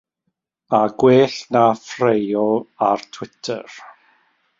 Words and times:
A 0.77 0.79
gwell 1.01 1.35
na 1.55 1.61
ffraeo 1.81 2.47
ar 2.87 2.99
Twitter. 3.15 3.65